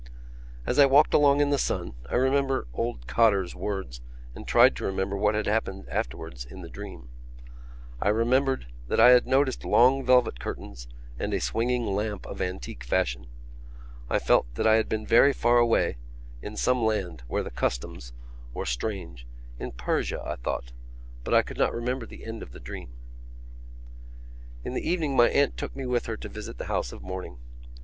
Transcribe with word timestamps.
As 0.65 0.79
I 0.79 0.87
walked 0.87 1.13
along 1.13 1.41
in 1.41 1.51
the 1.51 1.59
sun 1.59 1.93
I 2.09 2.15
remembered 2.15 2.65
old 2.73 3.05
Cotter's 3.05 3.53
words 3.53 4.01
and 4.33 4.47
tried 4.47 4.75
to 4.77 4.83
remember 4.83 5.15
what 5.15 5.35
had 5.35 5.45
happened 5.45 5.87
afterwards 5.89 6.43
in 6.43 6.61
the 6.63 6.69
dream. 6.71 7.09
I 8.01 8.09
remembered 8.09 8.65
that 8.87 8.99
I 8.99 9.11
had 9.11 9.27
noticed 9.27 9.63
long 9.63 10.03
velvet 10.03 10.39
curtains 10.39 10.87
and 11.19 11.35
a 11.35 11.39
swinging 11.39 11.85
lamp 11.85 12.25
of 12.25 12.41
antique 12.41 12.83
fashion. 12.83 13.27
I 14.09 14.17
felt 14.17 14.51
that 14.55 14.65
I 14.65 14.77
had 14.77 14.89
been 14.89 15.05
very 15.05 15.33
far 15.33 15.59
away, 15.59 15.97
in 16.41 16.57
some 16.57 16.81
land 16.83 17.21
where 17.27 17.43
the 17.43 17.51
customs 17.51 18.11
were 18.55 18.65
strange—in 18.65 19.71
Persia, 19.73 20.19
I 20.25 20.37
thought.... 20.37 20.71
But 21.23 21.35
I 21.35 21.43
could 21.43 21.59
not 21.59 21.75
remember 21.75 22.07
the 22.07 22.25
end 22.25 22.41
of 22.41 22.53
the 22.53 22.59
dream. 22.59 22.91
In 24.63 24.73
the 24.73 24.81
evening 24.89 25.15
my 25.15 25.29
aunt 25.29 25.57
took 25.57 25.75
me 25.75 25.85
with 25.85 26.07
her 26.07 26.17
to 26.17 26.27
visit 26.27 26.57
the 26.57 26.65
house 26.73 26.91
of 26.91 27.03
mourning. 27.03 27.37